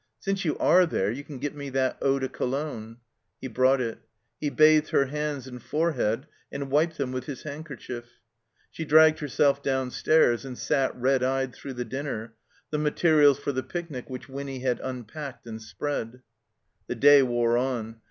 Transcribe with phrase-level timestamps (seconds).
[0.19, 2.97] "Since you are there you can get me that eau de Cologne."
[3.39, 3.99] He brought it.
[4.39, 8.13] He bathed her hands and fore head and wiped them with his handkerchief.
[8.71, 12.33] She dragged herself downstairs and sat red eyed through the dinner,
[12.71, 16.23] the materials for the picnic which Winny had unpacked and spread.
[16.87, 17.99] The day wore on.